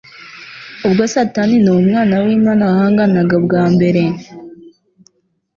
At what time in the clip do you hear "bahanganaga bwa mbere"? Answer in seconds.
2.69-4.01